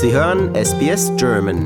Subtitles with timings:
[0.00, 1.58] Sie hören SBS German.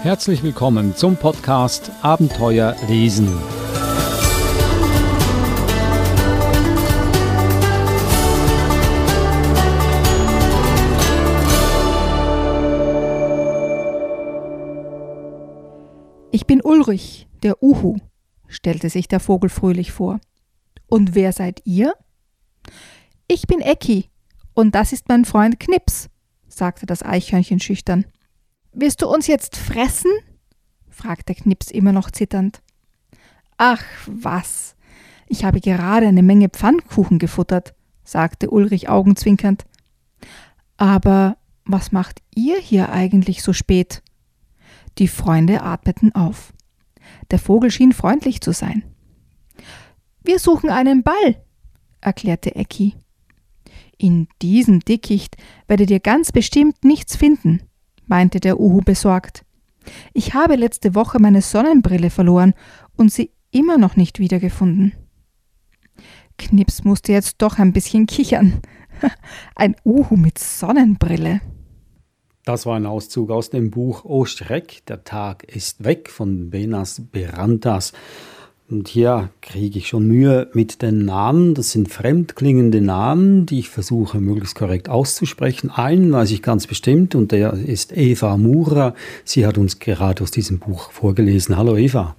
[0.00, 3.28] Herzlich willkommen zum Podcast Abenteuer lesen.
[16.32, 17.98] Ich bin Ulrich, der Uhu,
[18.48, 20.20] stellte sich der Vogel fröhlich vor.
[20.86, 21.92] Und wer seid ihr?
[23.26, 24.10] Ich bin Ecki,
[24.52, 26.10] und das ist mein Freund Knips,
[26.46, 28.04] sagte das Eichhörnchen schüchtern.
[28.72, 30.10] Willst du uns jetzt fressen?
[30.90, 32.62] fragte Knips immer noch zitternd.
[33.56, 34.76] Ach was,
[35.26, 37.74] ich habe gerade eine Menge Pfannkuchen gefuttert,
[38.04, 39.64] sagte Ulrich augenzwinkernd.
[40.76, 44.02] Aber was macht ihr hier eigentlich so spät?
[44.98, 46.52] Die Freunde atmeten auf.
[47.30, 48.84] Der Vogel schien freundlich zu sein.
[50.22, 51.42] Wir suchen einen Ball,
[52.00, 52.94] erklärte Ecki.
[54.04, 57.62] In diesem Dickicht werdet ihr ganz bestimmt nichts finden,
[58.06, 59.46] meinte der Uhu besorgt.
[60.12, 62.52] Ich habe letzte Woche meine Sonnenbrille verloren
[62.98, 64.92] und sie immer noch nicht wiedergefunden.
[66.36, 68.60] Knips musste jetzt doch ein bisschen kichern.
[69.56, 71.40] Ein Uhu mit Sonnenbrille.
[72.44, 77.00] Das war ein Auszug aus dem Buch O Schreck, der Tag ist weg von Benas
[77.10, 77.94] Berantas.
[78.70, 81.52] Und hier kriege ich schon Mühe mit den Namen.
[81.52, 85.68] Das sind fremdklingende Namen, die ich versuche möglichst korrekt auszusprechen.
[85.68, 88.94] Einen weiß ich ganz bestimmt und der ist Eva Mura.
[89.22, 91.58] Sie hat uns gerade aus diesem Buch vorgelesen.
[91.58, 92.16] Hallo Eva.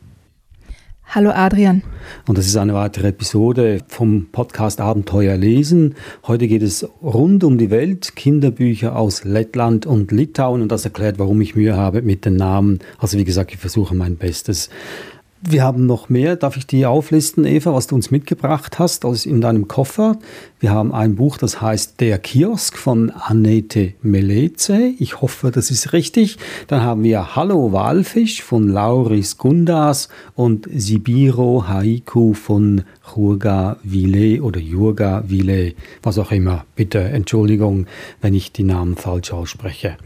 [1.08, 1.82] Hallo Adrian.
[2.28, 5.96] Und das ist eine weitere Episode vom Podcast Abenteuer lesen.
[6.28, 11.18] Heute geht es rund um die Welt, Kinderbücher aus Lettland und Litauen und das erklärt,
[11.18, 12.80] warum ich Mühe habe mit den Namen.
[12.98, 14.70] Also wie gesagt, ich versuche mein Bestes.
[15.48, 16.36] Wir haben noch mehr.
[16.38, 20.18] Darf ich die auflisten, Eva, was du uns mitgebracht hast aus in deinem Koffer?
[20.60, 24.94] Wir haben ein Buch, das heißt Der Kiosk von Annette Meleze.
[24.98, 26.38] Ich hoffe, das ist richtig.
[26.66, 32.82] Dann haben wir Hallo Walfisch von Lauris Gundas und Sibiro Haiku von
[33.16, 36.66] Jurga Ville oder Jurga Ville, was auch immer.
[36.76, 37.86] Bitte Entschuldigung,
[38.20, 39.98] wenn ich die Namen falsch ausspreche.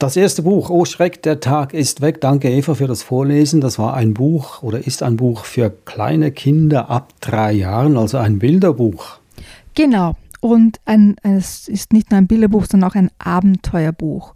[0.00, 2.22] Das erste Buch, Oh Schreck, der Tag ist weg.
[2.22, 3.60] Danke Eva für das Vorlesen.
[3.60, 8.16] Das war ein Buch oder ist ein Buch für kleine Kinder ab drei Jahren, also
[8.16, 9.18] ein Bilderbuch.
[9.74, 10.16] Genau.
[10.40, 14.32] Und ein, es ist nicht nur ein Bilderbuch, sondern auch ein Abenteuerbuch.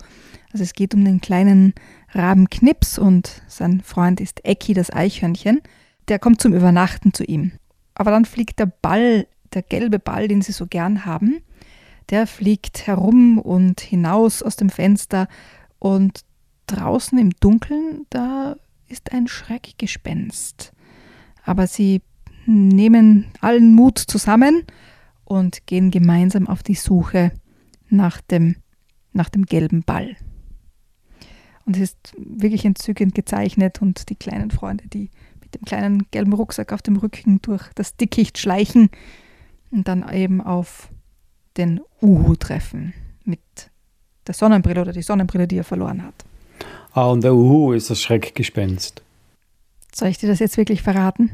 [0.52, 1.72] Also es geht um den kleinen
[2.12, 5.62] Raben Knips und sein Freund ist Ecki, das Eichhörnchen.
[6.08, 7.52] Der kommt zum Übernachten zu ihm.
[7.94, 11.40] Aber dann fliegt der Ball, der gelbe Ball, den sie so gern haben,
[12.10, 15.28] der fliegt herum und hinaus aus dem Fenster
[15.78, 16.20] und
[16.66, 18.56] draußen im Dunkeln, da
[18.88, 20.72] ist ein Schreckgespenst.
[21.44, 22.02] Aber sie
[22.46, 24.64] nehmen allen Mut zusammen
[25.24, 27.32] und gehen gemeinsam auf die Suche
[27.88, 28.56] nach dem,
[29.12, 30.16] nach dem gelben Ball.
[31.66, 35.10] Und es ist wirklich entzückend gezeichnet und die kleinen Freunde, die
[35.40, 38.90] mit dem kleinen gelben Rucksack auf dem Rücken durch das Dickicht schleichen
[39.70, 40.90] und dann eben auf
[41.56, 42.94] den Uhu treffen
[43.24, 43.40] mit
[44.26, 46.14] der Sonnenbrille oder die Sonnenbrille, die er verloren hat.
[46.92, 49.02] Ah, und der Uhu ist das Schreckgespenst.
[49.92, 51.30] Soll ich dir das jetzt wirklich verraten?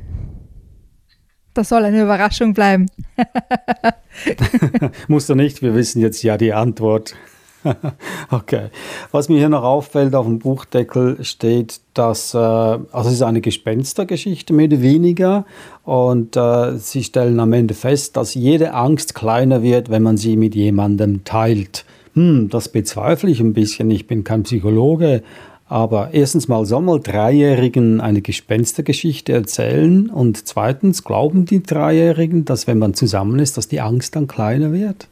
[1.54, 2.86] Das soll eine Überraschung bleiben.
[5.08, 7.14] Musst du nicht, wir wissen jetzt ja die Antwort.
[8.30, 8.68] okay.
[9.10, 13.40] Was mir hier noch auffällt, auf dem Buchdeckel steht, dass, äh, also es ist eine
[13.40, 15.44] Gespenstergeschichte mehr oder weniger
[15.84, 20.36] und äh, sie stellen am Ende fest, dass jede Angst kleiner wird, wenn man sie
[20.36, 21.84] mit jemandem teilt.
[22.14, 25.22] Hm, das bezweifle ich ein bisschen, ich bin kein Psychologe,
[25.66, 32.66] aber erstens mal soll mal Dreijährigen eine Gespenstergeschichte erzählen und zweitens glauben die Dreijährigen, dass
[32.66, 35.06] wenn man zusammen ist, dass die Angst dann kleiner wird?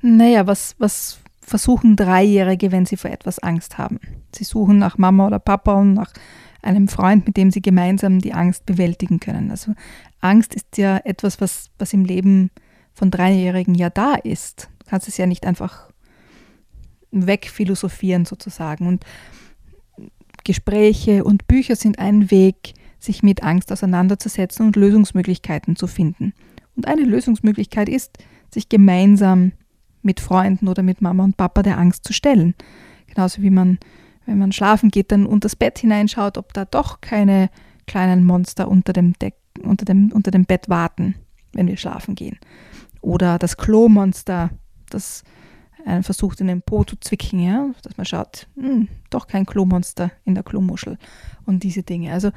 [0.00, 1.18] Naja, was, was
[1.52, 4.00] versuchen Dreijährige, wenn sie vor etwas Angst haben.
[4.34, 6.10] Sie suchen nach Mama oder Papa und nach
[6.62, 9.50] einem Freund, mit dem sie gemeinsam die Angst bewältigen können.
[9.50, 9.74] Also
[10.22, 12.50] Angst ist ja etwas, was, was im Leben
[12.94, 14.70] von Dreijährigen ja da ist.
[14.78, 15.90] Du kannst es ja nicht einfach
[17.10, 18.86] wegphilosophieren sozusagen.
[18.86, 19.04] Und
[20.44, 26.32] Gespräche und Bücher sind ein Weg, sich mit Angst auseinanderzusetzen und Lösungsmöglichkeiten zu finden.
[26.76, 28.16] Und eine Lösungsmöglichkeit ist,
[28.50, 29.52] sich gemeinsam
[30.02, 32.54] mit Freunden oder mit Mama und Papa der Angst zu stellen.
[33.06, 33.78] Genauso wie man,
[34.26, 37.50] wenn man schlafen geht, dann unter das Bett hineinschaut, ob da doch keine
[37.86, 41.14] kleinen Monster unter dem, Deck, unter dem, unter dem Bett warten,
[41.52, 42.38] wenn wir schlafen gehen.
[43.00, 44.50] Oder das Klo-Monster,
[44.90, 45.24] das
[45.84, 50.12] einen versucht in den Po zu zwicken, ja, dass man schaut, hm, doch kein Klo-Monster
[50.24, 50.96] in der Klomuschel
[51.44, 52.12] und diese Dinge.
[52.12, 52.30] Also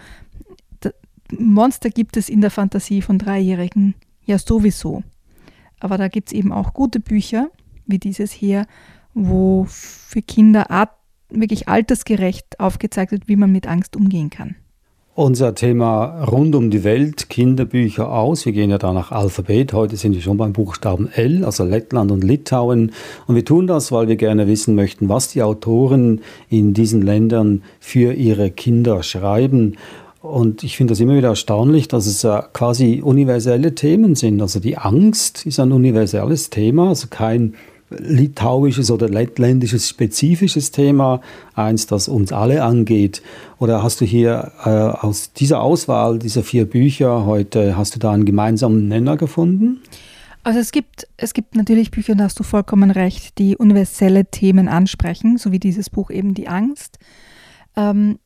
[1.32, 3.96] Monster gibt es in der Fantasie von Dreijährigen
[4.26, 5.04] ja sowieso.
[5.80, 7.50] Aber da gibt es eben auch gute Bücher,
[7.86, 8.66] wie dieses hier,
[9.14, 10.68] wo für Kinder
[11.30, 14.56] wirklich altersgerecht aufgezeigt wird, wie man mit Angst umgehen kann.
[15.18, 18.46] Unser Thema rund um die Welt, Kinderbücher aus.
[18.46, 19.72] Wir gehen ja da nach Alphabet.
[19.72, 22.92] Heute sind wir schon beim Buchstaben L, also Lettland und Litauen.
[23.26, 26.20] Und wir tun das, weil wir gerne wissen möchten, was die Autoren
[26.50, 29.78] in diesen Ländern für ihre Kinder schreiben.
[30.26, 34.42] Und ich finde das immer wieder erstaunlich, dass es quasi universelle Themen sind.
[34.42, 37.54] Also die Angst ist ein universelles Thema, also kein
[37.90, 41.22] litauisches oder lettländisches spezifisches Thema,
[41.54, 43.22] eins, das uns alle angeht?
[43.60, 48.12] Oder hast du hier äh, aus dieser Auswahl dieser vier Bücher heute, hast du da
[48.12, 49.82] einen gemeinsamen Nenner gefunden?
[50.44, 54.68] Also es gibt, es gibt natürlich Bücher, da hast du vollkommen recht, die universelle Themen
[54.68, 56.98] ansprechen, so wie dieses Buch eben Die Angst.
[57.76, 58.20] Ähm,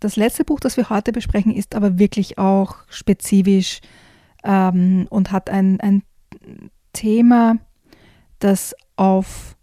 [0.00, 3.80] das letzte Buch, das wir heute besprechen, ist aber wirklich auch spezifisch
[4.42, 6.02] ähm, und hat ein, ein
[6.92, 7.58] Thema,
[8.38, 9.56] das auf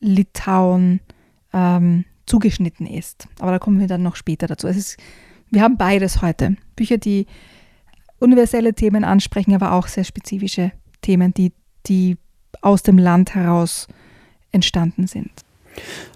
[0.00, 1.00] Litauen
[1.52, 3.28] ähm, zugeschnitten ist.
[3.38, 4.66] Aber da kommen wir dann noch später dazu.
[4.66, 4.96] Es ist,
[5.50, 6.56] wir haben beides heute.
[6.76, 7.26] Bücher, die
[8.18, 10.72] universelle Themen ansprechen, aber auch sehr spezifische
[11.02, 11.52] Themen, die,
[11.86, 12.16] die
[12.62, 13.88] aus dem Land heraus
[14.52, 15.43] entstanden sind.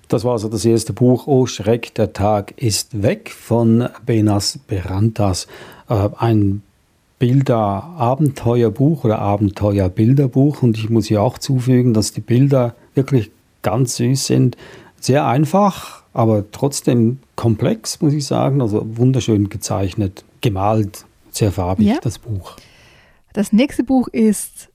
[0.08, 5.46] Das war also das erste Buch, Oh Schreck, der Tag ist weg von Benas Berantas.
[5.88, 6.62] Äh, ein
[7.19, 10.62] Bilder-Abenteuerbuch oder Abenteuer-Bilderbuch.
[10.62, 13.31] Und ich muss hier auch zufügen, dass die Bilder wirklich
[13.62, 14.56] ganz süß sind.
[15.00, 18.62] Sehr einfach, aber trotzdem komplex, muss ich sagen.
[18.62, 21.96] Also wunderschön gezeichnet, gemalt, sehr farbig, ja.
[22.02, 22.56] das Buch.
[23.32, 24.70] Das nächste Buch ist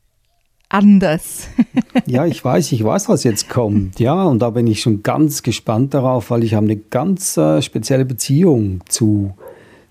[0.74, 1.48] anders.
[2.06, 4.00] ja, ich weiß, ich weiß, was jetzt kommt.
[4.00, 7.62] Ja, und da bin ich schon ganz gespannt darauf, weil ich habe eine ganz äh,
[7.62, 9.34] spezielle Beziehung zu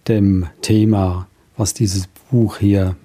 [0.09, 2.97] dem Thema, was dieses Buch hier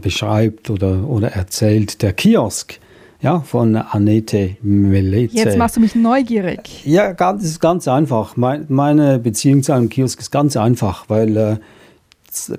[0.00, 2.02] beschreibt oder, oder erzählt.
[2.02, 2.78] Der Kiosk
[3.22, 5.36] ja, von Annette Meleze.
[5.36, 6.84] Jetzt machst du mich neugierig.
[6.84, 8.36] Ja, ganz, ist ganz einfach.
[8.36, 11.56] meine Beziehung zu einem Kiosk ist ganz einfach, weil äh,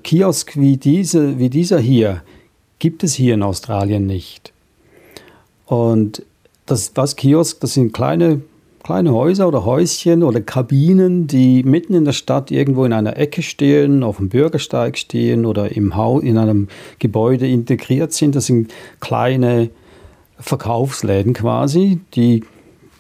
[0.03, 2.21] Kiosk wie, diese, wie dieser hier
[2.81, 4.53] gibt es hier in Australien nicht.
[5.67, 6.23] Und
[6.65, 8.41] das, was Kiosk, das sind kleine
[8.83, 13.43] kleine Häuser oder Häuschen oder Kabinen, die mitten in der Stadt irgendwo in einer Ecke
[13.43, 16.67] stehen, auf dem Bürgersteig stehen oder im Haus, in einem
[16.97, 18.35] Gebäude integriert sind.
[18.35, 19.69] Das sind kleine
[20.39, 22.43] Verkaufsläden quasi, die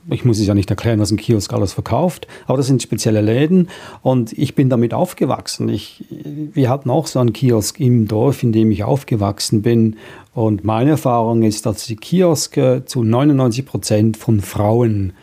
[0.09, 3.21] ich muss es ja nicht erklären, was ein Kiosk alles verkauft, aber das sind spezielle
[3.21, 3.69] Läden
[4.01, 5.69] und ich bin damit aufgewachsen.
[5.69, 9.97] Ich, wir hatten auch so einen Kiosk im Dorf, in dem ich aufgewachsen bin
[10.33, 15.13] und meine Erfahrung ist, dass die Kioske zu 99 Prozent von Frauen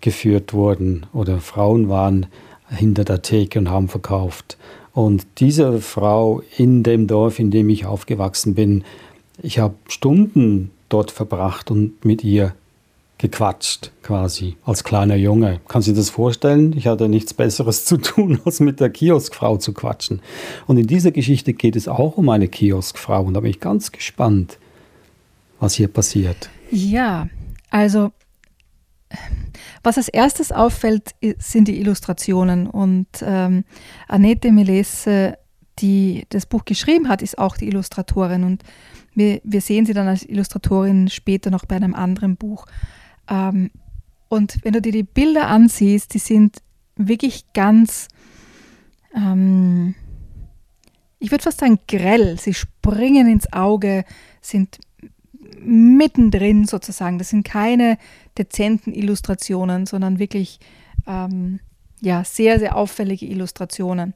[0.00, 2.26] geführt wurden oder Frauen waren
[2.68, 4.56] hinter der Theke und haben verkauft.
[4.92, 8.84] Und diese Frau in dem Dorf, in dem ich aufgewachsen bin,
[9.42, 12.54] ich habe Stunden dort verbracht und mit ihr
[13.20, 15.60] gequatscht, quasi, als kleiner Junge.
[15.68, 16.74] Kannst du dir das vorstellen?
[16.74, 20.22] Ich hatte nichts Besseres zu tun, als mit der Kioskfrau zu quatschen.
[20.66, 23.22] Und in dieser Geschichte geht es auch um eine Kioskfrau.
[23.22, 24.58] Und da bin ich ganz gespannt,
[25.58, 26.48] was hier passiert.
[26.70, 27.28] Ja,
[27.68, 28.10] also
[29.82, 32.68] was als erstes auffällt, sind die Illustrationen.
[32.68, 33.64] Und ähm,
[34.08, 35.36] Annette Melesse,
[35.78, 38.44] die das Buch geschrieben hat, ist auch die Illustratorin.
[38.44, 38.62] Und
[39.14, 42.64] wir, wir sehen sie dann als Illustratorin später noch bei einem anderen Buch.
[43.30, 43.70] Ähm,
[44.28, 46.58] und wenn du dir die Bilder ansiehst, die sind
[46.96, 48.08] wirklich ganz,
[49.14, 49.94] ähm,
[51.18, 52.38] ich würde fast sagen, grell.
[52.38, 54.04] Sie springen ins Auge,
[54.40, 54.78] sind
[55.62, 57.18] mittendrin sozusagen.
[57.18, 57.98] Das sind keine
[58.38, 60.60] dezenten Illustrationen, sondern wirklich
[61.06, 61.60] ähm,
[62.00, 64.14] ja, sehr, sehr auffällige Illustrationen.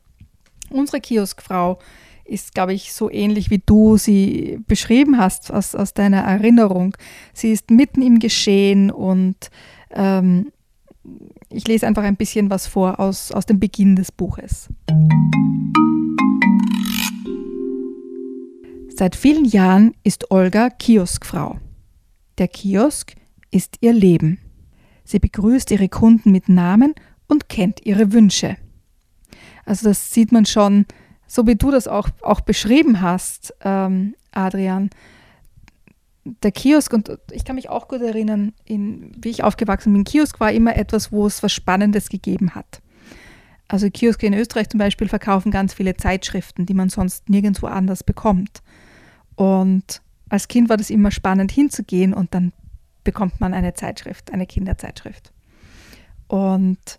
[0.70, 1.78] Unsere Kioskfrau
[2.24, 6.96] ist, glaube ich, so ähnlich wie du sie beschrieben hast aus, aus deiner Erinnerung.
[7.32, 9.50] Sie ist mitten im Geschehen und
[9.90, 10.50] ähm,
[11.50, 14.68] ich lese einfach ein bisschen was vor aus, aus dem Beginn des Buches.
[18.96, 21.58] Seit vielen Jahren ist Olga Kioskfrau.
[22.38, 23.14] Der Kiosk
[23.50, 24.38] ist ihr Leben.
[25.04, 26.94] Sie begrüßt ihre Kunden mit Namen
[27.28, 28.56] und kennt ihre Wünsche.
[29.64, 30.86] Also das sieht man schon,
[31.26, 34.90] so wie du das auch, auch beschrieben hast, ähm, Adrian.
[36.42, 40.40] Der Kiosk, und ich kann mich auch gut erinnern, in, wie ich aufgewachsen bin, Kiosk
[40.40, 42.80] war immer etwas, wo es was Spannendes gegeben hat.
[43.68, 48.04] Also Kioske in Österreich zum Beispiel verkaufen ganz viele Zeitschriften, die man sonst nirgendwo anders
[48.04, 48.62] bekommt.
[49.36, 52.52] Und als Kind war das immer spannend hinzugehen und dann
[53.04, 55.32] bekommt man eine Zeitschrift, eine Kinderzeitschrift.
[56.26, 56.98] Und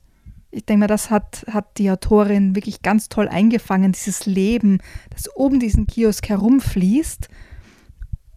[0.55, 5.29] ich denke mal, das hat, hat die Autorin wirklich ganz toll eingefangen, dieses Leben, das
[5.35, 7.27] oben diesen Kiosk herumfließt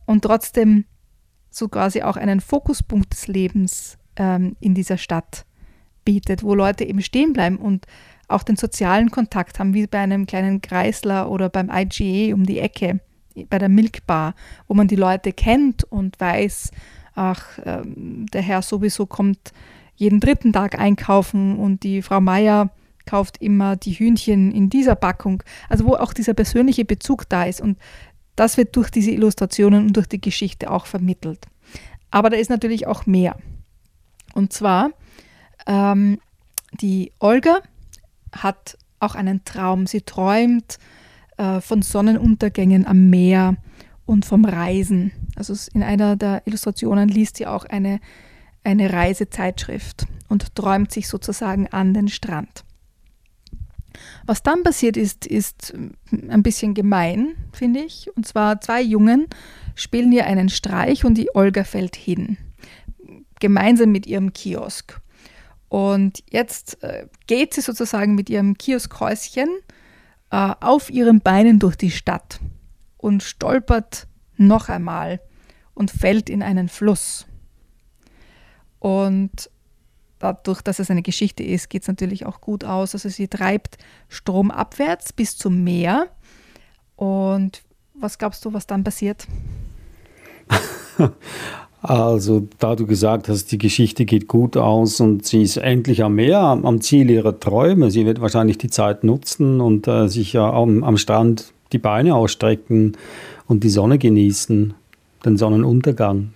[0.05, 0.85] und trotzdem
[1.49, 5.47] so quasi auch einen Fokuspunkt des Lebens ähm, in dieser Stadt
[6.05, 7.87] bietet, wo Leute eben stehen bleiben und
[8.27, 12.59] auch den sozialen Kontakt haben, wie bei einem kleinen Kreisler oder beim IGA um die
[12.59, 13.01] Ecke,
[13.49, 14.35] bei der Milkbar,
[14.67, 16.73] wo man die Leute kennt und weiß,
[17.15, 19.53] ach, ähm, der Herr sowieso kommt
[19.99, 22.71] jeden dritten Tag einkaufen und die Frau Meier
[23.05, 25.43] kauft immer die Hühnchen in dieser Packung.
[25.69, 27.61] Also wo auch dieser persönliche Bezug da ist.
[27.61, 27.79] Und
[28.37, 31.47] das wird durch diese Illustrationen und durch die Geschichte auch vermittelt.
[32.11, 33.37] Aber da ist natürlich auch mehr.
[34.35, 34.91] Und zwar,
[35.67, 36.21] ähm,
[36.81, 37.59] die Olga
[38.31, 39.87] hat auch einen Traum.
[39.87, 40.79] Sie träumt
[41.39, 43.57] äh, von Sonnenuntergängen am Meer
[44.07, 45.13] und vom Reisen.
[45.35, 48.01] Also in einer der Illustrationen liest sie auch eine,
[48.69, 52.65] eine Reisezeitschrift und träumt sich sozusagen an den Strand.
[54.27, 55.73] Was dann passiert ist, ist
[56.29, 58.15] ein bisschen gemein, finde ich.
[58.15, 59.27] Und zwar zwei Jungen
[59.75, 62.37] spielen ihr einen Streich und die Olga fällt hin.
[63.41, 65.01] Gemeinsam mit ihrem Kiosk.
[65.71, 69.49] Und jetzt äh, geht sie sozusagen mit ihrem Kioskhäuschen
[70.31, 72.41] äh, auf ihren Beinen durch die Stadt
[72.99, 74.07] und stolpert
[74.37, 75.21] noch einmal
[75.75, 77.27] und fällt in einen Fluss.
[78.81, 79.51] Und
[80.19, 82.95] dadurch, dass es eine Geschichte ist, geht es natürlich auch gut aus.
[82.95, 86.09] Also sie treibt stromabwärts bis zum Meer.
[86.97, 87.63] Und
[87.95, 89.27] was glaubst du, was dann passiert?
[91.81, 96.17] Also, da du gesagt hast, die Geschichte geht gut aus und sie ist endlich am
[96.17, 97.93] Meer, am Ziel ihrer Träume.
[97.93, 102.17] Sie wird wahrscheinlich die Zeit nutzen und äh, sich ja am, am Strand die Beine
[102.17, 102.97] ausstrecken
[103.47, 104.75] und die Sonne genießen,
[105.25, 106.31] den Sonnenuntergang.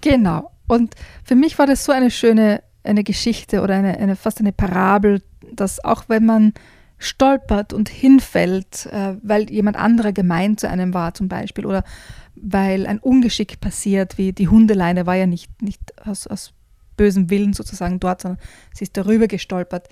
[0.00, 0.50] Genau.
[0.68, 0.94] Und
[1.24, 5.22] für mich war das so eine schöne eine Geschichte oder eine, eine fast eine Parabel,
[5.52, 6.54] dass auch wenn man
[6.98, 11.84] stolpert und hinfällt, äh, weil jemand anderer gemein zu einem war zum Beispiel oder
[12.34, 16.52] weil ein Ungeschick passiert, wie die Hundeleine war ja nicht, nicht aus, aus
[16.96, 18.40] bösem Willen sozusagen dort, sondern
[18.74, 19.88] sie ist darüber gestolpert.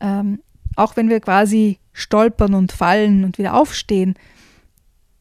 [0.00, 0.40] Ähm,
[0.76, 4.14] auch wenn wir quasi stolpern und fallen und wieder aufstehen,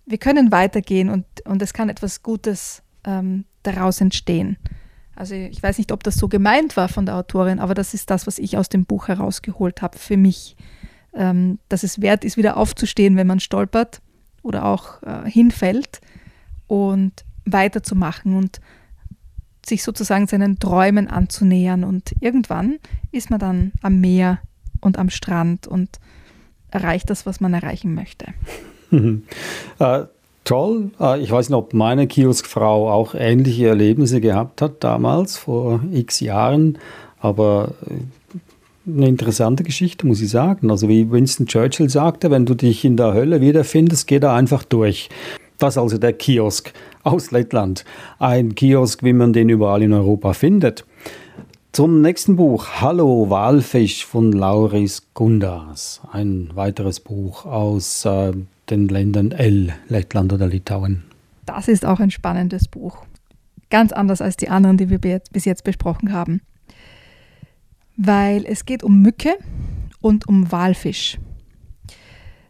[0.05, 4.57] wir können weitergehen und, und es kann etwas Gutes ähm, daraus entstehen.
[5.15, 8.09] Also ich weiß nicht, ob das so gemeint war von der Autorin, aber das ist
[8.09, 10.55] das, was ich aus dem Buch herausgeholt habe für mich,
[11.13, 14.01] ähm, dass es wert ist, wieder aufzustehen, wenn man stolpert
[14.41, 16.01] oder auch äh, hinfällt
[16.67, 18.59] und weiterzumachen und
[19.65, 21.83] sich sozusagen seinen Träumen anzunähern.
[21.83, 22.79] Und irgendwann
[23.11, 24.39] ist man dann am Meer
[24.81, 25.99] und am Strand und
[26.71, 28.33] erreicht das, was man erreichen möchte.
[30.43, 30.91] toll.
[30.99, 36.19] Äh, ich weiß nicht, ob meine Kioskfrau auch ähnliche Erlebnisse gehabt hat damals, vor x
[36.19, 36.77] Jahren.
[37.19, 40.69] Aber äh, eine interessante Geschichte, muss ich sagen.
[40.69, 44.63] Also wie Winston Churchill sagte, wenn du dich in der Hölle wiederfindest, geh da einfach
[44.63, 45.09] durch.
[45.57, 46.73] Das ist also der Kiosk
[47.03, 47.85] aus Lettland.
[48.19, 50.85] Ein Kiosk, wie man den überall in Europa findet.
[51.71, 56.01] Zum nächsten Buch, Hallo Walfisch von Lauris Gundas.
[56.11, 58.33] Ein weiteres Buch aus äh,
[58.69, 61.03] den Ländern L, Lettland oder Litauen.
[61.45, 63.05] Das ist auch ein spannendes Buch.
[63.69, 66.41] Ganz anders als die anderen, die wir bis jetzt besprochen haben.
[67.97, 69.35] Weil es geht um Mücke
[69.99, 71.19] und um Walfisch.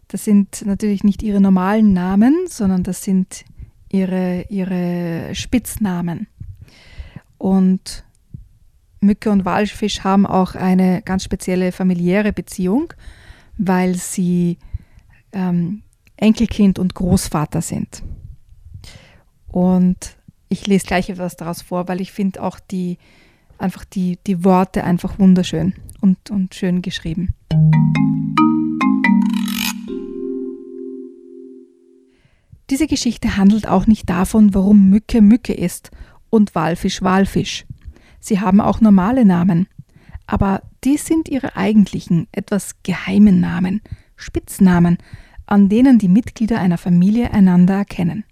[0.08, 3.46] Das sind natürlich nicht ihre normalen Namen, sondern das sind
[3.90, 6.28] ihre, ihre Spitznamen.
[7.38, 8.04] Und
[9.00, 12.94] Mücke und Walfisch haben auch eine ganz spezielle familiäre Beziehung,
[13.58, 14.58] weil sie
[15.32, 15.84] ähm,
[16.24, 18.02] Enkelkind und Großvater sind.
[19.48, 20.16] Und
[20.48, 22.98] ich lese gleich etwas daraus vor, weil ich finde auch die,
[23.58, 27.36] einfach die, die Worte einfach wunderschön und, und schön geschrieben.
[32.70, 35.92] Diese Geschichte handelt auch nicht davon, warum Mücke Mücke ist
[36.30, 37.66] und Walfisch Walfisch.
[38.22, 39.68] Sie haben auch normale Namen,
[40.26, 43.82] aber die sind ihre eigentlichen, etwas geheimen Namen,
[44.16, 44.98] Spitznamen,
[45.46, 48.24] an denen die Mitglieder einer Familie einander erkennen.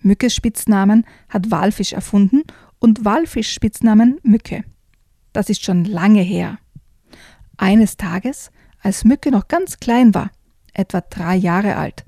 [0.00, 2.42] Mückes Spitznamen hat Walfisch erfunden
[2.78, 4.64] und Walfisch Spitznamen Mücke.
[5.32, 6.58] Das ist schon lange her.
[7.56, 8.50] Eines Tages,
[8.80, 10.30] als Mücke noch ganz klein war,
[10.72, 12.04] etwa drei Jahre alt.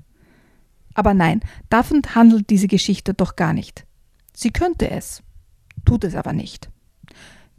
[0.95, 3.85] Aber nein, davon handelt diese Geschichte doch gar nicht.
[4.33, 5.21] Sie könnte es,
[5.85, 6.69] tut es aber nicht.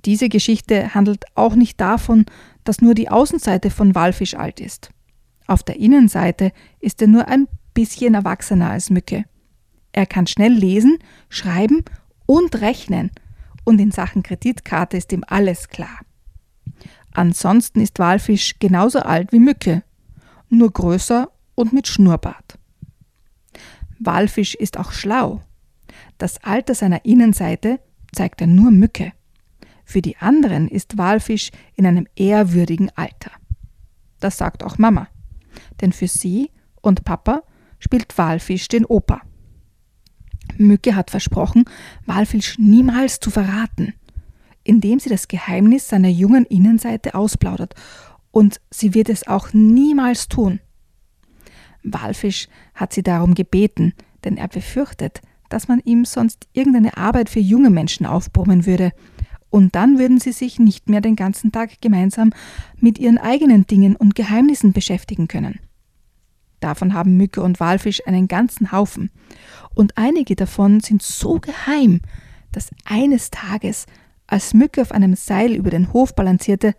[0.04, 2.26] Diese Geschichte handelt auch nicht davon,
[2.64, 4.90] dass nur die Außenseite von Walfisch alt ist.
[5.46, 9.24] Auf der Innenseite ist er nur ein bisschen erwachsener als Mücke.
[9.92, 10.98] Er kann schnell lesen,
[11.28, 11.84] schreiben
[12.26, 13.10] und rechnen
[13.64, 16.00] und in Sachen Kreditkarte ist ihm alles klar.
[17.12, 19.82] Ansonsten ist Walfisch genauso alt wie Mücke,
[20.48, 22.58] nur größer und mit Schnurrbart.
[23.98, 25.42] Walfisch ist auch schlau.
[26.18, 27.80] Das Alter seiner Innenseite
[28.12, 29.12] zeigt er nur Mücke.
[29.84, 33.30] Für die anderen ist Walfisch in einem ehrwürdigen Alter.
[34.20, 35.08] Das sagt auch Mama.
[35.80, 37.42] Denn für sie und Papa
[37.78, 39.22] spielt Walfisch den Opa.
[40.56, 41.64] Mücke hat versprochen,
[42.06, 43.94] Walfisch niemals zu verraten,
[44.62, 47.74] indem sie das Geheimnis seiner jungen Innenseite ausplaudert.
[48.30, 50.60] Und sie wird es auch niemals tun.
[51.82, 53.92] Walfisch hat sie darum gebeten,
[54.24, 55.20] denn er befürchtet,
[55.50, 58.92] dass man ihm sonst irgendeine Arbeit für junge Menschen aufbrummen würde.
[59.54, 62.32] Und dann würden sie sich nicht mehr den ganzen Tag gemeinsam
[62.80, 65.60] mit ihren eigenen Dingen und Geheimnissen beschäftigen können.
[66.58, 69.12] Davon haben Mücke und Walfisch einen ganzen Haufen.
[69.72, 72.00] Und einige davon sind so geheim,
[72.50, 73.86] dass eines Tages,
[74.26, 76.74] als Mücke auf einem Seil über den Hof balancierte,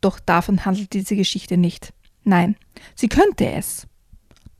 [0.00, 1.92] doch davon handelt diese Geschichte nicht.
[2.22, 2.54] Nein,
[2.94, 3.88] sie könnte es,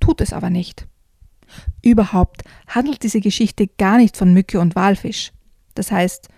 [0.01, 0.89] tut es aber nicht.
[1.83, 5.31] Überhaupt handelt diese Geschichte gar nicht von Mücke und Walfisch.
[5.77, 6.31] Das heißt,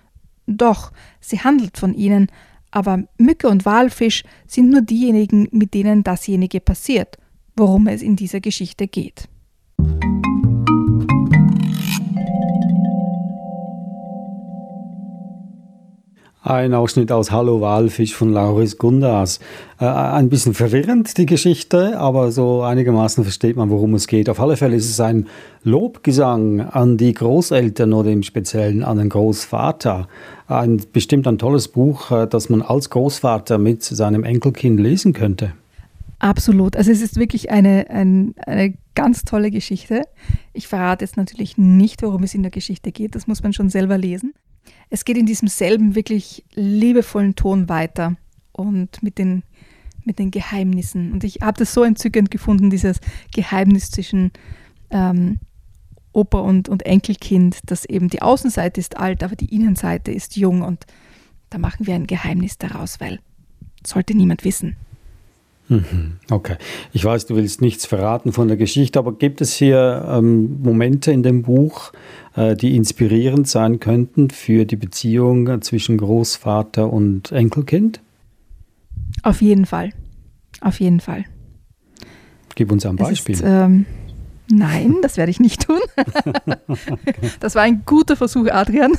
[0.47, 2.29] doch, sie handelt von ihnen,
[2.71, 7.17] aber Mücke und Walfisch sind nur diejenigen, mit denen dasjenige passiert,
[7.57, 9.29] worum es in dieser Geschichte geht.
[16.47, 19.41] Ein Ausschnitt aus Hallo Walfisch von Lauris Gundas.
[19.81, 24.29] Äh, ein bisschen verwirrend, die Geschichte, aber so einigermaßen versteht man, worum es geht.
[24.29, 25.26] Auf alle Fälle ist es ein
[25.65, 30.07] Lobgesang an die Großeltern oder im Speziellen an den Großvater.
[30.47, 35.50] Ein bestimmt ein tolles Buch, äh, das man als Großvater mit seinem Enkelkind lesen könnte.
[36.21, 36.76] Absolut.
[36.76, 40.03] Also es ist wirklich eine, ein, eine ganz tolle Geschichte.
[40.53, 43.17] Ich verrate jetzt natürlich nicht, worum es in der Geschichte geht.
[43.17, 44.33] Das muss man schon selber lesen.
[44.90, 48.16] Es geht in diesem selben wirklich liebevollen Ton weiter
[48.52, 49.43] und mit den,
[50.05, 51.12] mit den Geheimnissen.
[51.12, 53.00] Und ich habe das so entzückend gefunden, dieses
[53.35, 54.33] Geheimnis zwischen
[54.90, 55.38] ähm,
[56.12, 60.63] Opa und, und Enkelkind, dass eben die Außenseite ist alt, aber die Innenseite ist jung.
[60.63, 60.87] Und
[61.50, 63.21] da machen wir ein Geheimnis daraus, weil
[63.84, 64.76] sollte niemand wissen.
[65.69, 66.19] Mhm.
[66.31, 66.57] Okay.
[66.93, 71.11] Ich weiß, du willst nichts verraten von der Geschichte, aber gibt es hier ähm, Momente
[71.11, 71.93] in dem Buch,
[72.37, 78.00] äh, die inspirierend sein könnten für die Beziehung zwischen Großvater und Enkelkind?
[79.23, 79.91] Auf jeden Fall.
[80.61, 81.25] Auf jeden Fall.
[82.55, 83.35] Gib uns ein Beispiel.
[83.35, 83.87] Ist, ähm,
[84.50, 85.81] nein, das werde ich nicht tun.
[87.41, 88.93] das war ein guter Versuch, Adrian.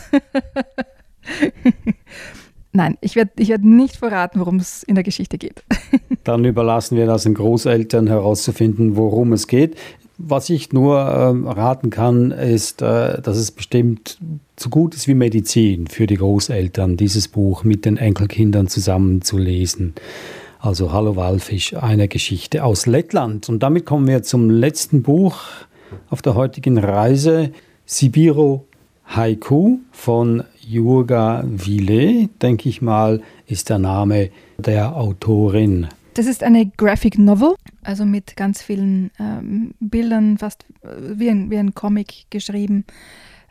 [2.78, 5.64] Nein, ich werde ich werd nicht verraten, worum es in der Geschichte geht.
[6.24, 9.76] Dann überlassen wir das den Großeltern herauszufinden, worum es geht.
[10.20, 14.20] Was ich nur äh, raten kann, ist, äh, dass es bestimmt
[14.60, 19.40] so gut ist wie Medizin für die Großeltern, dieses Buch mit den Enkelkindern zusammen zu
[19.40, 19.96] lesen.
[20.60, 23.50] Also Hallo Walfisch, eine Geschichte aus Lettland.
[23.50, 25.40] Und damit kommen wir zum letzten Buch
[26.12, 27.50] auf der heutigen Reise,
[27.88, 28.67] Sibiro
[29.08, 35.88] Haiku von Jurga Ville, denke ich mal, ist der Name der Autorin.
[36.14, 40.88] Das ist eine Graphic Novel, also mit ganz vielen ähm, Bildern, fast äh,
[41.20, 42.86] wie ein, wie ein Comic geschrieben,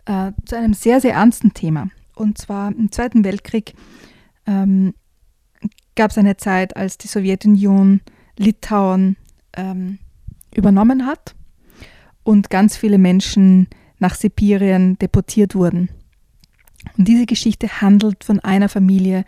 [0.04, 1.88] äh, zu einem sehr, sehr ernsten Thema.
[2.16, 3.74] Und zwar im Zweiten Weltkrieg
[4.46, 4.94] ähm,
[5.94, 8.00] gab es eine Zeit, als die Sowjetunion
[8.36, 9.16] Litauen
[9.56, 9.98] ähm,
[10.54, 11.34] übernommen hat
[12.24, 15.88] und ganz viele Menschen nach Sibirien deportiert wurden.
[16.96, 19.24] Und diese Geschichte handelt von einer Familie,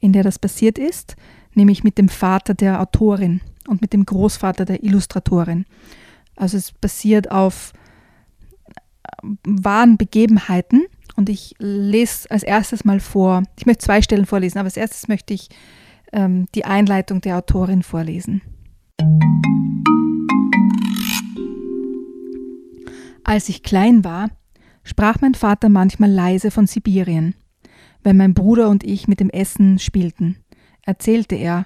[0.00, 1.16] in der das passiert ist,
[1.54, 5.66] nämlich mit dem Vater der Autorin und mit dem Großvater der Illustratorin.
[6.36, 7.72] Also es basiert auf
[8.66, 14.58] äh, wahren Begebenheiten und ich lese als erstes mal vor, ich möchte zwei Stellen vorlesen,
[14.58, 15.50] aber als erstes möchte ich
[16.12, 18.42] ähm, die Einleitung der Autorin vorlesen.
[23.32, 24.28] Als ich klein war,
[24.84, 27.34] sprach mein Vater manchmal leise von Sibirien.
[28.02, 30.36] Wenn mein Bruder und ich mit dem Essen spielten,
[30.82, 31.64] erzählte er,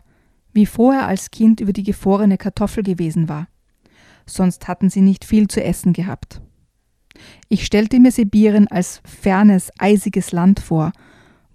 [0.53, 3.49] wie vorher als Kind über die gefrorene Kartoffel gewesen war.
[4.27, 6.41] Sonst hatten sie nicht viel zu essen gehabt.
[7.49, 10.93] Ich stellte mir Sibirien als fernes, eisiges Land vor,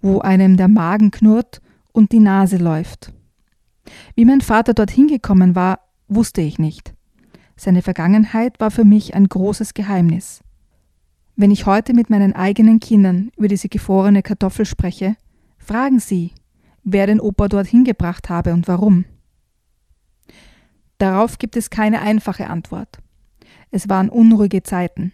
[0.02, 3.14] wo einem der Magen knurrt und die Nase läuft.
[4.14, 6.92] Wie mein Vater dorthin gekommen war, wusste ich nicht.
[7.56, 10.42] Seine Vergangenheit war für mich ein großes Geheimnis.
[11.36, 15.16] Wenn ich heute mit meinen eigenen Kindern über diese gefrorene Kartoffel spreche,
[15.58, 16.32] fragen sie,
[16.84, 19.04] wer den Opa dorthin gebracht habe und warum.
[20.98, 22.98] Darauf gibt es keine einfache Antwort.
[23.70, 25.12] Es waren unruhige Zeiten.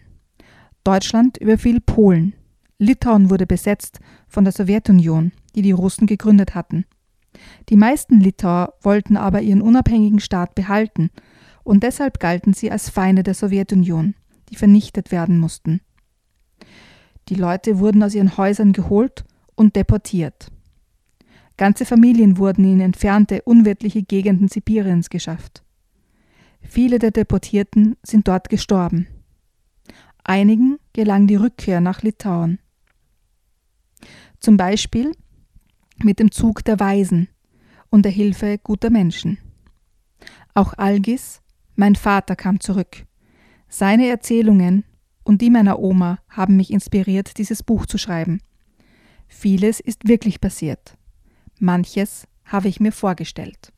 [0.83, 2.33] Deutschland überfiel Polen.
[2.77, 6.85] Litauen wurde besetzt von der Sowjetunion, die die Russen gegründet hatten.
[7.69, 11.09] Die meisten Litauer wollten aber ihren unabhängigen Staat behalten
[11.69, 14.15] und deshalb galten sie als Feinde der Sowjetunion,
[14.49, 15.81] die vernichtet werden mussten.
[17.27, 20.51] Die Leute wurden aus ihren Häusern geholt und deportiert.
[21.57, 25.63] Ganze Familien wurden in entfernte, unwirtliche Gegenden Sibiriens geschafft.
[26.61, 29.05] Viele der Deportierten sind dort gestorben.
[30.23, 32.57] Einigen gelang die Rückkehr nach Litauen.
[34.39, 35.11] Zum Beispiel
[36.01, 37.27] mit dem Zug der Weisen
[37.91, 39.37] und der Hilfe guter Menschen.
[40.55, 41.43] Auch Algis,
[41.79, 43.05] mein Vater, kam zurück.
[43.69, 44.83] Seine Erzählungen
[45.23, 48.41] und die meiner Oma haben mich inspiriert, dieses Buch zu schreiben.
[49.27, 50.97] Vieles ist wirklich passiert.
[51.57, 53.71] Manches habe ich mir vorgestellt.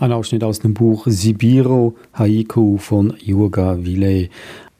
[0.00, 4.28] Ein Ausschnitt aus dem Buch Sibiro Haiku von Jurga Villey.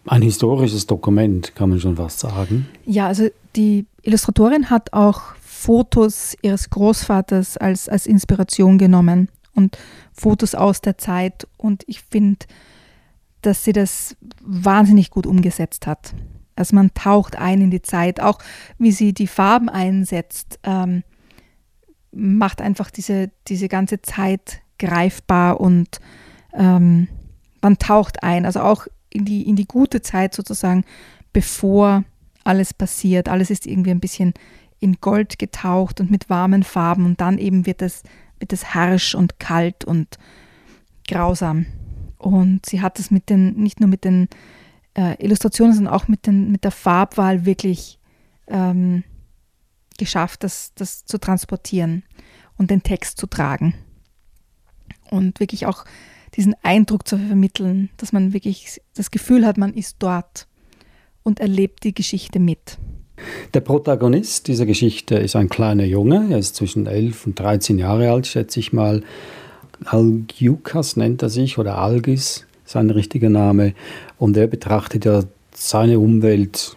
[0.06, 2.68] Ein historisches Dokument, kann man schon was sagen.
[2.84, 9.78] Ja, also die Illustratorin hat auch Fotos ihres Großvaters als, als Inspiration genommen und
[10.12, 11.48] Fotos aus der Zeit.
[11.56, 12.44] Und ich finde,
[13.40, 16.14] dass sie das wahnsinnig gut umgesetzt hat.
[16.54, 18.40] Also man taucht ein in die Zeit, auch
[18.76, 21.02] wie sie die Farben einsetzt, ähm,
[22.12, 25.98] macht einfach diese, diese ganze Zeit greifbar und
[26.52, 27.08] ähm,
[27.62, 30.84] man taucht ein, also auch in die, in die gute Zeit sozusagen,
[31.32, 32.04] bevor
[32.44, 33.30] alles passiert.
[33.30, 34.34] Alles ist irgendwie ein bisschen
[34.84, 38.02] in Gold getaucht und mit warmen Farben und dann eben wird es,
[38.38, 40.18] wird es harsch und kalt und
[41.08, 41.64] grausam.
[42.18, 44.28] Und sie hat es mit den, nicht nur mit den
[44.94, 47.98] äh, Illustrationen, sondern auch mit, den, mit der Farbwahl wirklich
[48.46, 49.04] ähm,
[49.98, 52.02] geschafft, das, das zu transportieren
[52.58, 53.72] und den Text zu tragen
[55.10, 55.86] und wirklich auch
[56.36, 60.46] diesen Eindruck zu vermitteln, dass man wirklich das Gefühl hat, man ist dort
[61.22, 62.76] und erlebt die Geschichte mit.
[63.54, 68.10] Der Protagonist dieser Geschichte ist ein kleiner Junge, er ist zwischen 11 und 13 Jahre
[68.10, 69.02] alt, schätze ich mal.
[69.84, 73.74] Algiukas nennt er sich oder Algis, sein richtiger Name.
[74.18, 75.22] Und er betrachtet ja
[75.52, 76.76] seine Umwelt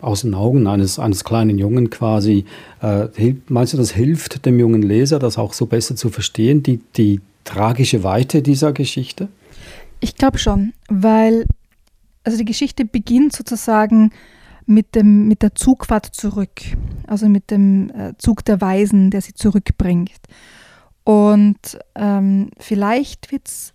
[0.00, 2.44] aus den Augen eines, eines kleinen Jungen quasi.
[2.80, 6.80] Äh, meinst du, das hilft dem jungen Leser, das auch so besser zu verstehen, die,
[6.96, 9.28] die tragische Weite dieser Geschichte?
[10.00, 11.46] Ich glaube schon, weil
[12.24, 14.12] also die Geschichte beginnt sozusagen
[14.66, 16.62] mit, dem, mit der Zugfahrt zurück,
[17.06, 20.20] also mit dem äh, Zug der Weisen, der sie zurückbringt.
[21.04, 23.74] Und ähm, vielleicht wird es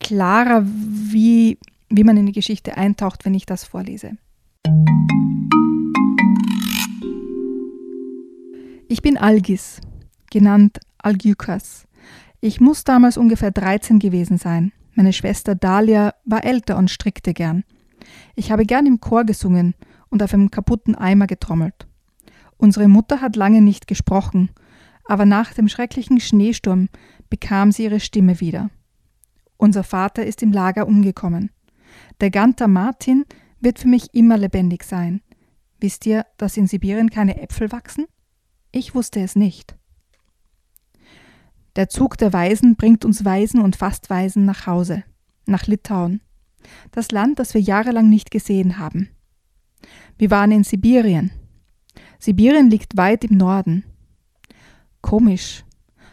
[0.00, 1.58] klarer, wie,
[1.90, 4.12] wie man in die Geschichte eintaucht, wenn ich das vorlese.
[8.88, 9.80] Ich bin Algis,
[10.30, 11.86] genannt Algykas.
[12.40, 14.72] Ich muss damals ungefähr 13 gewesen sein.
[14.94, 17.64] Meine Schwester Dahlia war älter und strickte gern.
[18.34, 19.74] Ich habe gern im Chor gesungen
[20.10, 21.86] und auf einem kaputten Eimer getrommelt.
[22.56, 24.50] Unsere Mutter hat lange nicht gesprochen,
[25.04, 26.88] aber nach dem schrecklichen Schneesturm
[27.28, 28.70] bekam sie ihre Stimme wieder.
[29.56, 31.50] Unser Vater ist im Lager umgekommen.
[32.20, 33.24] Der Ganter Martin
[33.60, 35.20] wird für mich immer lebendig sein.
[35.80, 38.06] Wisst ihr, dass in Sibirien keine Äpfel wachsen?
[38.72, 39.76] Ich wusste es nicht.
[41.76, 45.04] Der Zug der Weisen bringt uns Weisen und Fastweisen nach Hause,
[45.46, 46.20] nach Litauen,
[46.92, 49.08] das Land, das wir jahrelang nicht gesehen haben.
[50.18, 51.30] Wir waren in Sibirien.
[52.18, 53.84] Sibirien liegt weit im Norden.
[55.00, 55.64] Komisch,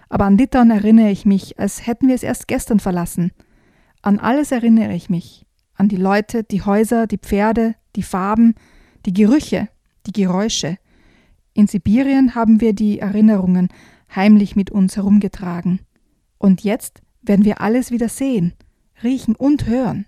[0.10, 3.32] aber an Litauen erinnere ich mich, als hätten wir es erst gestern verlassen.
[4.02, 8.56] An alles erinnere ich mich, an die Leute, die Häuser, die Pferde, die Farben,
[9.06, 9.70] die Gerüche,
[10.06, 10.78] die Geräusche.
[11.54, 13.70] In Sibirien haben wir die Erinnerungen
[14.14, 15.80] heimlich mit uns herumgetragen.
[16.38, 18.54] Und jetzt werden wir alles wieder sehen,
[19.04, 20.08] riechen und hören.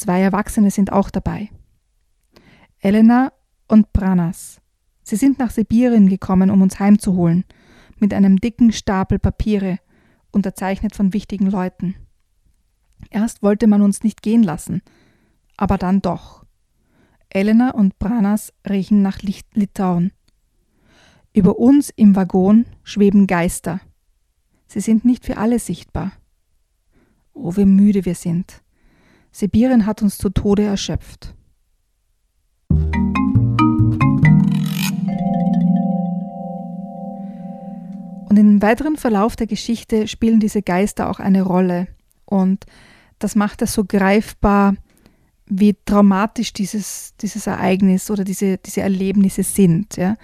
[0.00, 1.50] Zwei Erwachsene sind auch dabei.
[2.78, 3.34] Elena
[3.68, 4.62] und Branas.
[5.02, 7.44] Sie sind nach Sibirien gekommen, um uns heimzuholen,
[7.98, 9.78] mit einem dicken Stapel Papiere,
[10.30, 11.96] unterzeichnet von wichtigen Leuten.
[13.10, 14.80] Erst wollte man uns nicht gehen lassen,
[15.58, 16.46] aber dann doch.
[17.28, 19.18] Elena und Branas riechen nach
[19.52, 20.12] Litauen.
[21.34, 23.82] Über uns im Waggon schweben Geister.
[24.66, 26.12] Sie sind nicht für alle sichtbar.
[27.34, 28.62] Oh, wie müde wir sind.
[29.32, 31.34] Sibirien hat uns zu Tode erschöpft.
[38.28, 41.88] Und im weiteren Verlauf der Geschichte spielen diese Geister auch eine Rolle.
[42.24, 42.64] Und
[43.18, 44.76] das macht es so greifbar,
[45.46, 49.96] wie traumatisch dieses, dieses Ereignis oder diese, diese Erlebnisse sind.
[49.96, 50.16] Ja?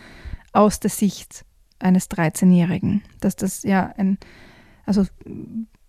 [0.56, 1.44] aus der Sicht
[1.78, 3.02] eines 13-Jährigen.
[3.20, 4.18] Dass das ja ein,
[4.86, 5.06] also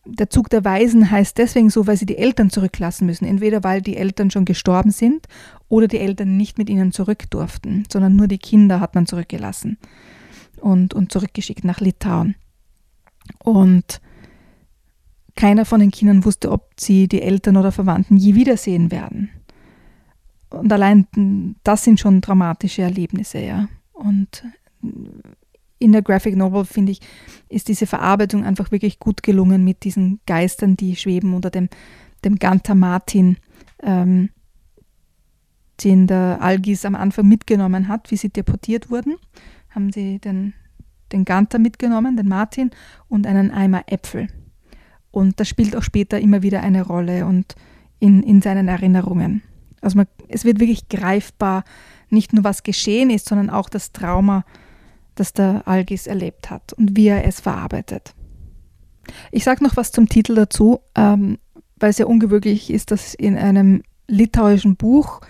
[0.08, 3.26] der Zug der Weisen heißt deswegen so, weil sie die Eltern zurücklassen müssen.
[3.26, 5.28] Entweder weil die Eltern schon gestorben sind
[5.70, 9.78] oder die Eltern nicht mit ihnen zurück durften, sondern nur die Kinder hat man zurückgelassen
[10.62, 12.36] und, und zurückgeschickt nach Litauen.
[13.44, 14.02] Und
[15.36, 19.30] keiner von den Kindern wusste, ob sie die Eltern oder Verwandten je wiedersehen werden.
[20.50, 23.68] Und allein das sind schon dramatische Erlebnisse, ja.
[23.94, 24.44] Und
[25.80, 27.02] in der Graphic Novel, finde ich,
[27.50, 31.70] ist diese Verarbeitung einfach wirklich gut gelungen mit diesen Geistern, die schweben unter dem,
[32.26, 33.38] dem Ganter Martin,
[33.84, 34.30] ähm,
[35.84, 39.16] den der Algis am Anfang mitgenommen hat, wie sie deportiert wurden.
[39.70, 40.54] Haben sie den,
[41.12, 42.72] den Ganter mitgenommen, den Martin,
[43.08, 44.28] und einen Eimer Äpfel.
[45.12, 47.56] Und das spielt auch später immer wieder eine Rolle und
[48.00, 49.44] in, in seinen Erinnerungen.
[49.82, 51.64] Also man, es wird wirklich greifbar,
[52.10, 54.44] nicht nur was geschehen ist, sondern auch das Trauma,
[55.20, 58.14] das der Algis erlebt hat und wie er es verarbeitet.
[59.32, 61.38] Ich sage noch was zum Titel dazu, ähm,
[61.78, 65.22] weil es ja ungewöhnlich ist, dass in einem litauischen Buch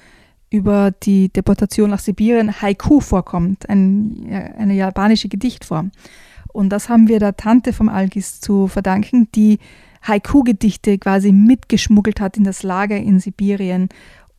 [0.50, 5.92] über die Deportation nach Sibirien Haiku vorkommt, ein, eine japanische Gedichtform.
[6.54, 9.60] Und das haben wir der Tante vom Algis zu verdanken, die
[10.08, 13.90] Haiku-Gedichte quasi mitgeschmuggelt hat in das Lager in Sibirien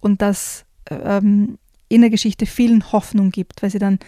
[0.00, 1.58] und das ähm,
[1.88, 3.98] in der Geschichte vielen Hoffnung gibt, weil sie dann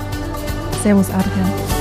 [0.81, 1.80] Servus, Adrian.